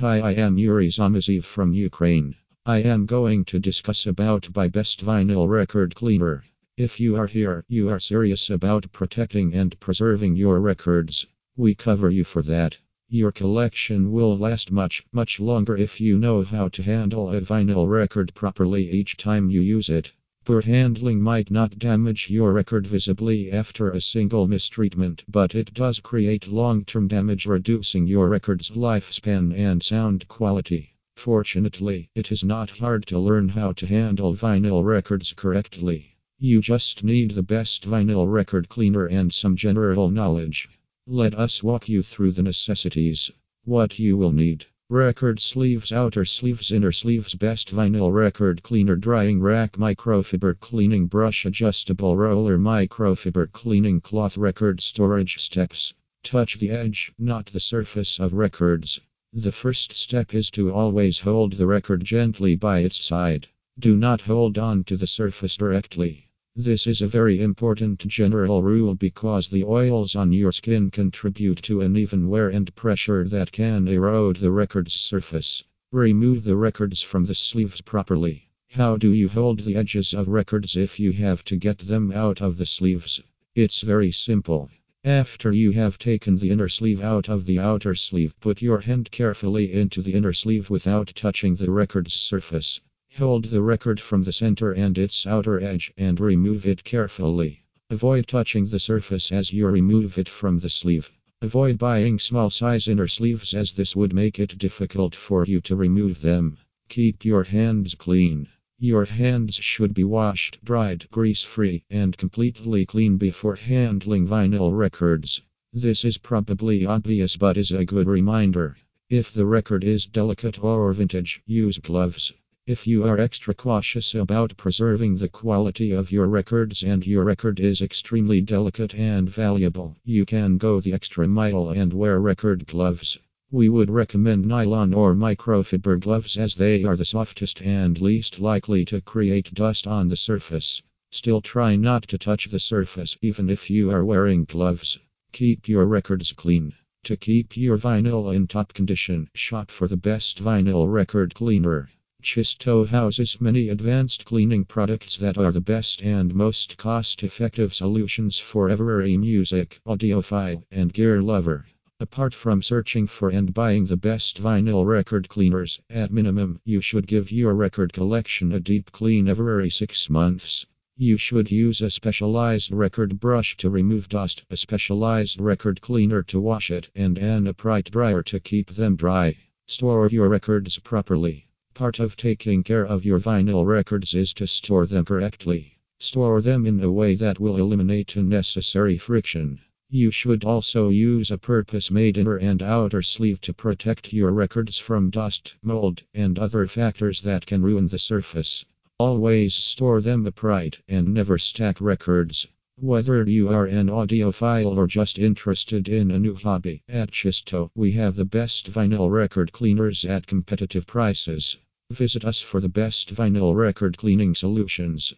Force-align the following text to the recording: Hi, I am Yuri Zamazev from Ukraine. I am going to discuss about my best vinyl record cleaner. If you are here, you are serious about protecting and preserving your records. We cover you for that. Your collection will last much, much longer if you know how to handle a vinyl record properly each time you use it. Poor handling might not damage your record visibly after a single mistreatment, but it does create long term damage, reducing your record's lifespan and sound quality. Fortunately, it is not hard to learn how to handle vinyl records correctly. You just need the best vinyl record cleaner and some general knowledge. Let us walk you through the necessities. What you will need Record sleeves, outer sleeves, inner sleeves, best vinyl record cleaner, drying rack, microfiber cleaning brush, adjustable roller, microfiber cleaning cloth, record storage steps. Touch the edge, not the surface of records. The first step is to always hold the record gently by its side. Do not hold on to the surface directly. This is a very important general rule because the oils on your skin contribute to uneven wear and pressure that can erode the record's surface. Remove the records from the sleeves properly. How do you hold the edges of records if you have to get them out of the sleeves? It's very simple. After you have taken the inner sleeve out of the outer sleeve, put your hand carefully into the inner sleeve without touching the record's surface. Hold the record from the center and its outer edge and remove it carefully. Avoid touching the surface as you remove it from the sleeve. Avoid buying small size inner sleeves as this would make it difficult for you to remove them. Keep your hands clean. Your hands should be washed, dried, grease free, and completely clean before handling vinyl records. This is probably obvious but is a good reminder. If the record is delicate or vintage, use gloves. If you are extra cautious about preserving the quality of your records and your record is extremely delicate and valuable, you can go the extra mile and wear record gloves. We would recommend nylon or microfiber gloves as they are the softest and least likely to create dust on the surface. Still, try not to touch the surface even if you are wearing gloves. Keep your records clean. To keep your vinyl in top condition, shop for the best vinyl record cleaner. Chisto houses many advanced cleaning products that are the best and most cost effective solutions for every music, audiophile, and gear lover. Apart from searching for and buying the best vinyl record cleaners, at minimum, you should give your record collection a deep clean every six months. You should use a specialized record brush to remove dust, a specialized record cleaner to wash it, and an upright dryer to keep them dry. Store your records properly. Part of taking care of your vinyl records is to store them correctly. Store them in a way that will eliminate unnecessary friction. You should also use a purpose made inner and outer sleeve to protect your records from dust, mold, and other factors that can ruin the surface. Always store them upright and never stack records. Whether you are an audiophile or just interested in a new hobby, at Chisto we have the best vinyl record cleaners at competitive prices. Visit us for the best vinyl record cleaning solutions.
Hi, 0.00 0.18
I 0.20 0.32
am 0.32 0.56
Yuri 0.56 0.88
Zamazev 0.88 1.44
from 1.44 1.74
Ukraine. 1.74 2.34
I 2.64 2.78
am 2.78 3.04
going 3.04 3.44
to 3.44 3.58
discuss 3.58 4.06
about 4.06 4.48
my 4.56 4.66
best 4.66 5.04
vinyl 5.04 5.46
record 5.46 5.94
cleaner. 5.94 6.42
If 6.78 7.00
you 7.00 7.16
are 7.16 7.26
here, 7.26 7.66
you 7.68 7.90
are 7.90 8.00
serious 8.00 8.48
about 8.48 8.90
protecting 8.92 9.52
and 9.52 9.78
preserving 9.78 10.36
your 10.36 10.58
records. 10.58 11.26
We 11.54 11.74
cover 11.74 12.08
you 12.08 12.24
for 12.24 12.40
that. 12.44 12.78
Your 13.10 13.30
collection 13.30 14.10
will 14.10 14.38
last 14.38 14.72
much, 14.72 15.04
much 15.12 15.38
longer 15.38 15.76
if 15.76 16.00
you 16.00 16.16
know 16.16 16.44
how 16.44 16.68
to 16.68 16.82
handle 16.82 17.28
a 17.28 17.42
vinyl 17.42 17.86
record 17.86 18.32
properly 18.32 18.90
each 18.90 19.18
time 19.18 19.50
you 19.50 19.60
use 19.60 19.90
it. 19.90 20.12
Poor 20.46 20.62
handling 20.62 21.20
might 21.20 21.50
not 21.50 21.78
damage 21.78 22.30
your 22.30 22.54
record 22.54 22.86
visibly 22.86 23.52
after 23.52 23.90
a 23.90 24.00
single 24.00 24.48
mistreatment, 24.48 25.22
but 25.28 25.54
it 25.54 25.74
does 25.74 26.00
create 26.00 26.48
long 26.48 26.82
term 26.84 27.06
damage, 27.06 27.44
reducing 27.44 28.06
your 28.06 28.28
record's 28.28 28.70
lifespan 28.70 29.52
and 29.52 29.82
sound 29.82 30.26
quality. 30.28 30.94
Fortunately, 31.14 32.08
it 32.14 32.32
is 32.32 32.42
not 32.42 32.70
hard 32.70 33.06
to 33.06 33.18
learn 33.18 33.50
how 33.50 33.72
to 33.72 33.86
handle 33.86 34.34
vinyl 34.34 34.82
records 34.82 35.34
correctly. 35.34 36.16
You 36.38 36.62
just 36.62 37.04
need 37.04 37.32
the 37.32 37.42
best 37.42 37.84
vinyl 37.86 38.26
record 38.26 38.70
cleaner 38.70 39.06
and 39.06 39.32
some 39.32 39.56
general 39.56 40.10
knowledge. 40.10 40.68
Let 41.06 41.34
us 41.34 41.62
walk 41.62 41.86
you 41.88 42.02
through 42.02 42.32
the 42.32 42.42
necessities. 42.42 43.30
What 43.64 43.98
you 43.98 44.16
will 44.16 44.32
need 44.32 44.64
Record 44.92 45.38
sleeves, 45.38 45.92
outer 45.92 46.24
sleeves, 46.24 46.72
inner 46.72 46.90
sleeves, 46.90 47.36
best 47.36 47.72
vinyl 47.72 48.12
record 48.12 48.64
cleaner, 48.64 48.96
drying 48.96 49.40
rack, 49.40 49.74
microfiber 49.76 50.58
cleaning 50.58 51.06
brush, 51.06 51.46
adjustable 51.46 52.16
roller, 52.16 52.58
microfiber 52.58 53.52
cleaning 53.52 54.00
cloth, 54.00 54.36
record 54.36 54.80
storage 54.80 55.38
steps. 55.38 55.94
Touch 56.24 56.58
the 56.58 56.70
edge, 56.70 57.12
not 57.20 57.46
the 57.46 57.60
surface 57.60 58.18
of 58.18 58.32
records. 58.32 58.98
The 59.32 59.52
first 59.52 59.92
step 59.92 60.34
is 60.34 60.50
to 60.50 60.72
always 60.72 61.20
hold 61.20 61.52
the 61.52 61.68
record 61.68 62.02
gently 62.02 62.56
by 62.56 62.80
its 62.80 63.04
side. 63.04 63.46
Do 63.78 63.96
not 63.96 64.22
hold 64.22 64.58
on 64.58 64.82
to 64.82 64.96
the 64.96 65.06
surface 65.06 65.56
directly. 65.56 66.29
This 66.62 66.86
is 66.86 67.00
a 67.00 67.08
very 67.08 67.40
important 67.40 68.06
general 68.06 68.62
rule 68.62 68.94
because 68.94 69.48
the 69.48 69.64
oils 69.64 70.14
on 70.14 70.30
your 70.30 70.52
skin 70.52 70.90
contribute 70.90 71.62
to 71.62 71.80
uneven 71.80 72.28
wear 72.28 72.50
and 72.50 72.74
pressure 72.74 73.26
that 73.30 73.50
can 73.50 73.88
erode 73.88 74.36
the 74.36 74.50
record's 74.50 74.92
surface. 74.92 75.64
Remove 75.90 76.44
the 76.44 76.56
records 76.56 77.00
from 77.00 77.24
the 77.24 77.34
sleeves 77.34 77.80
properly. 77.80 78.50
How 78.68 78.98
do 78.98 79.10
you 79.10 79.30
hold 79.30 79.60
the 79.60 79.74
edges 79.74 80.12
of 80.12 80.28
records 80.28 80.76
if 80.76 81.00
you 81.00 81.12
have 81.12 81.42
to 81.46 81.56
get 81.56 81.78
them 81.78 82.12
out 82.12 82.42
of 82.42 82.58
the 82.58 82.66
sleeves? 82.66 83.22
It's 83.54 83.80
very 83.80 84.12
simple. 84.12 84.68
After 85.02 85.50
you 85.52 85.70
have 85.70 85.98
taken 85.98 86.36
the 86.36 86.50
inner 86.50 86.68
sleeve 86.68 87.00
out 87.02 87.30
of 87.30 87.46
the 87.46 87.58
outer 87.58 87.94
sleeve, 87.94 88.38
put 88.38 88.60
your 88.60 88.80
hand 88.80 89.10
carefully 89.10 89.72
into 89.72 90.02
the 90.02 90.12
inner 90.12 90.34
sleeve 90.34 90.68
without 90.68 91.10
touching 91.14 91.56
the 91.56 91.70
record's 91.70 92.12
surface. 92.12 92.82
Hold 93.18 93.46
the 93.46 93.60
record 93.60 94.00
from 94.00 94.24
the 94.24 94.32
center 94.32 94.72
and 94.72 94.96
its 94.96 95.26
outer 95.26 95.60
edge 95.60 95.92
and 95.98 96.18
remove 96.18 96.66
it 96.66 96.84
carefully. 96.84 97.64
Avoid 97.90 98.28
touching 98.28 98.68
the 98.68 98.78
surface 98.78 99.32
as 99.32 99.52
you 99.52 99.66
remove 99.66 100.16
it 100.16 100.28
from 100.28 100.60
the 100.60 100.70
sleeve. 100.70 101.10
Avoid 101.42 101.76
buying 101.76 102.18
small 102.18 102.50
size 102.50 102.86
inner 102.86 103.08
sleeves 103.08 103.52
as 103.52 103.72
this 103.72 103.96
would 103.96 104.14
make 104.14 104.38
it 104.38 104.56
difficult 104.58 105.14
for 105.14 105.44
you 105.44 105.60
to 105.62 105.74
remove 105.74 106.20
them. 106.20 106.56
Keep 106.88 107.24
your 107.24 107.42
hands 107.42 107.94
clean. 107.94 108.46
Your 108.78 109.04
hands 109.04 109.56
should 109.56 109.92
be 109.92 110.04
washed, 110.04 110.58
dried, 110.64 111.06
grease 111.10 111.42
free, 111.42 111.82
and 111.90 112.16
completely 112.16 112.86
clean 112.86 113.16
before 113.16 113.56
handling 113.56 114.28
vinyl 114.28 114.74
records. 114.74 115.42
This 115.72 116.04
is 116.04 116.16
probably 116.16 116.86
obvious 116.86 117.36
but 117.36 117.58
is 117.58 117.72
a 117.72 117.84
good 117.84 118.06
reminder. 118.06 118.76
If 119.10 119.32
the 119.32 119.46
record 119.46 119.82
is 119.84 120.06
delicate 120.06 120.62
or 120.62 120.92
vintage, 120.92 121.42
use 121.44 121.78
gloves. 121.78 122.32
If 122.66 122.86
you 122.86 123.02
are 123.02 123.18
extra 123.18 123.52
cautious 123.52 124.14
about 124.14 124.56
preserving 124.56 125.16
the 125.16 125.28
quality 125.28 125.90
of 125.90 126.12
your 126.12 126.28
records 126.28 126.84
and 126.84 127.04
your 127.04 127.24
record 127.24 127.58
is 127.58 127.80
extremely 127.80 128.40
delicate 128.42 128.94
and 128.94 129.28
valuable, 129.28 129.96
you 130.04 130.24
can 130.24 130.56
go 130.56 130.80
the 130.80 130.92
extra 130.92 131.26
mile 131.26 131.70
and 131.70 131.92
wear 131.92 132.20
record 132.20 132.66
gloves. 132.68 133.18
We 133.50 133.68
would 133.68 133.90
recommend 133.90 134.46
nylon 134.46 134.94
or 134.94 135.16
microfiber 135.16 135.98
gloves 135.98 136.36
as 136.36 136.54
they 136.54 136.84
are 136.84 136.96
the 136.96 137.04
softest 137.04 137.60
and 137.60 138.00
least 138.00 138.38
likely 138.38 138.84
to 138.84 139.00
create 139.00 139.52
dust 139.52 139.88
on 139.88 140.08
the 140.08 140.16
surface. 140.16 140.80
Still, 141.10 141.40
try 141.40 141.74
not 141.74 142.04
to 142.08 142.18
touch 142.18 142.50
the 142.50 142.60
surface 142.60 143.16
even 143.20 143.50
if 143.50 143.68
you 143.68 143.90
are 143.90 144.04
wearing 144.04 144.44
gloves. 144.44 144.96
Keep 145.32 145.66
your 145.66 145.86
records 145.86 146.30
clean. 146.32 146.74
To 147.04 147.16
keep 147.16 147.56
your 147.56 147.78
vinyl 147.78 148.32
in 148.32 148.46
top 148.46 148.74
condition, 148.74 149.28
shop 149.34 149.72
for 149.72 149.88
the 149.88 149.96
best 149.96 150.40
vinyl 150.40 150.92
record 150.92 151.34
cleaner. 151.34 151.88
Chisto 152.22 152.84
houses 152.84 153.40
many 153.40 153.70
advanced 153.70 154.26
cleaning 154.26 154.64
products 154.64 155.16
that 155.16 155.38
are 155.38 155.52
the 155.52 155.60
best 155.60 156.02
and 156.02 156.34
most 156.34 156.76
cost 156.76 157.22
effective 157.22 157.72
solutions 157.72 158.38
for 158.38 158.68
every 158.68 159.16
music, 159.16 159.80
audiophile, 159.86 160.62
and 160.70 160.92
gear 160.92 161.22
lover. 161.22 161.66
Apart 161.98 162.34
from 162.34 162.62
searching 162.62 163.06
for 163.06 163.30
and 163.30 163.54
buying 163.54 163.86
the 163.86 163.96
best 163.96 164.42
vinyl 164.42 164.84
record 164.84 165.28
cleaners, 165.28 165.80
at 165.88 166.12
minimum, 166.12 166.60
you 166.64 166.80
should 166.80 167.06
give 167.06 167.32
your 167.32 167.54
record 167.54 167.92
collection 167.92 168.52
a 168.52 168.60
deep 168.60 168.92
clean 168.92 169.26
every 169.26 169.70
six 169.70 170.10
months. 170.10 170.66
You 170.96 171.16
should 171.16 171.50
use 171.50 171.80
a 171.80 171.90
specialized 171.90 172.72
record 172.72 173.18
brush 173.18 173.56
to 173.56 173.70
remove 173.70 174.08
dust, 174.08 174.44
a 174.50 174.56
specialized 174.58 175.40
record 175.40 175.80
cleaner 175.80 176.22
to 176.24 176.40
wash 176.40 176.70
it, 176.70 176.90
and 176.94 177.16
an 177.16 177.46
upright 177.46 177.90
dryer 177.90 178.22
to 178.24 178.40
keep 178.40 178.70
them 178.70 178.96
dry. 178.96 179.36
Store 179.66 180.08
your 180.10 180.28
records 180.28 180.78
properly. 180.78 181.46
Part 181.80 181.98
of 181.98 182.14
taking 182.14 182.62
care 182.62 182.86
of 182.86 183.06
your 183.06 183.18
vinyl 183.18 183.64
records 183.64 184.12
is 184.12 184.34
to 184.34 184.46
store 184.46 184.86
them 184.86 185.06
correctly. 185.06 185.78
Store 185.98 186.42
them 186.42 186.66
in 186.66 186.78
a 186.84 186.92
way 186.92 187.14
that 187.14 187.40
will 187.40 187.56
eliminate 187.56 188.16
unnecessary 188.16 188.98
friction. 188.98 189.60
You 189.88 190.10
should 190.10 190.44
also 190.44 190.90
use 190.90 191.30
a 191.30 191.38
purpose 191.38 191.90
made 191.90 192.18
inner 192.18 192.36
and 192.36 192.62
outer 192.62 193.00
sleeve 193.00 193.40
to 193.40 193.54
protect 193.54 194.12
your 194.12 194.30
records 194.30 194.76
from 194.76 195.08
dust, 195.08 195.54
mold, 195.62 196.02
and 196.12 196.38
other 196.38 196.66
factors 196.66 197.22
that 197.22 197.46
can 197.46 197.62
ruin 197.62 197.88
the 197.88 197.98
surface. 197.98 198.62
Always 198.98 199.54
store 199.54 200.02
them 200.02 200.26
upright 200.26 200.82
and 200.86 201.14
never 201.14 201.38
stack 201.38 201.80
records. 201.80 202.46
Whether 202.76 203.24
you 203.26 203.48
are 203.48 203.64
an 203.64 203.86
audiophile 203.86 204.76
or 204.76 204.86
just 204.86 205.18
interested 205.18 205.88
in 205.88 206.10
a 206.10 206.18
new 206.18 206.34
hobby, 206.34 206.82
at 206.90 207.10
Chisto 207.10 207.70
we 207.74 207.92
have 207.92 208.16
the 208.16 208.26
best 208.26 208.70
vinyl 208.70 209.10
record 209.10 209.52
cleaners 209.52 210.04
at 210.04 210.26
competitive 210.26 210.86
prices. 210.86 211.56
Visit 211.90 212.24
us 212.24 212.40
for 212.40 212.60
the 212.60 212.68
best 212.68 213.12
vinyl 213.12 213.52
record 213.52 213.98
cleaning 213.98 214.36
solutions. 214.36 215.12